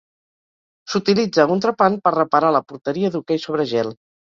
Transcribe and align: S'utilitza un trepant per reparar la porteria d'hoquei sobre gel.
S'utilitza 0.93 1.47
un 1.57 1.63
trepant 1.67 2.01
per 2.09 2.17
reparar 2.19 2.53
la 2.59 2.67
porteria 2.75 3.17
d'hoquei 3.17 3.49
sobre 3.49 3.73
gel. 3.77 3.99